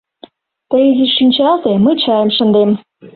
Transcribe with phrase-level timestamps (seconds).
[0.69, 2.69] Тый изиш шинчалте, мый чайым шындем.